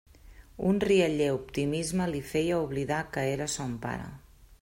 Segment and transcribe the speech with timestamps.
[0.69, 4.11] Un rialler optimisme li feia oblidar que era son pare.